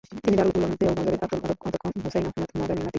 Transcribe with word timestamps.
তিনি 0.15 0.35
দারুল 0.37 0.55
উলুম 0.57 0.71
দেওবন্দের 0.79 1.15
প্রাক্তন 1.19 1.39
অধ্যক্ষ 1.39 1.63
হুসাইন 2.05 2.25
আহমদ 2.27 2.49
মাদানির 2.59 2.77
নাতি। 2.77 2.89